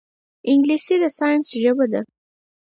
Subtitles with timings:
[0.51, 2.01] انګلیسي د ساینس ژبه ده